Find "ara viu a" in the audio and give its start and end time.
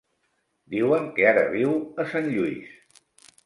1.33-2.09